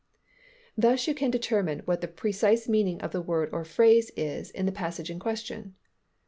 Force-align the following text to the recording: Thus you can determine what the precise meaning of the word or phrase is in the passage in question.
Thus 0.75 1.07
you 1.07 1.13
can 1.13 1.29
determine 1.29 1.83
what 1.85 2.01
the 2.01 2.07
precise 2.07 2.67
meaning 2.67 2.99
of 3.01 3.11
the 3.11 3.21
word 3.21 3.49
or 3.53 3.63
phrase 3.63 4.09
is 4.17 4.49
in 4.49 4.65
the 4.65 4.71
passage 4.71 5.11
in 5.11 5.19
question. 5.19 5.75